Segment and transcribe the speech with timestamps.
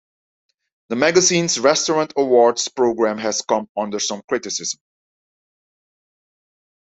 [0.89, 4.79] The magazine's Restaurant Awards program has come under some criticism.